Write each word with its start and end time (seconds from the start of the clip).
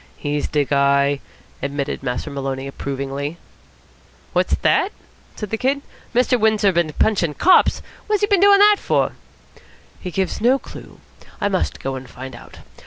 "He's 0.17 0.47
de 0.47 0.65
guy!" 0.65 1.19
admitted 1.61 2.01
Master 2.01 2.31
Maloney 2.31 2.65
approvingly. 2.65 3.37
"What's 4.33 4.55
that?" 4.55 4.91
said 5.35 5.51
the 5.51 5.59
Kid. 5.59 5.83
"Mr. 6.15 6.39
Windsor 6.39 6.71
bin 6.71 6.91
punchin' 6.93 7.35
cops! 7.35 7.83
What's 8.07 8.21
he 8.21 8.27
bin 8.27 8.39
doin' 8.41 8.57
that 8.57 8.77
for?" 8.79 9.11
"He 9.99 10.09
gives 10.09 10.41
no 10.41 10.57
clue. 10.57 10.99
I 11.39 11.49
must 11.49 11.79
go 11.79 11.93
and 11.93 12.09
find 12.09 12.35
out. 12.35 12.61